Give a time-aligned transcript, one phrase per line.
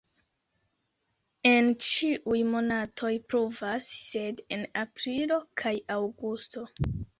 [1.49, 6.69] En ĉiuj monatoj pluvas, sed en aprilo kaj aŭgusto.